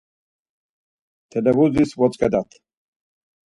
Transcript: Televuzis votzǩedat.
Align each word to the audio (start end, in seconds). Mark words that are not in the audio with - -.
Televuzis 1.31 1.91
votzǩedat. 1.99 2.49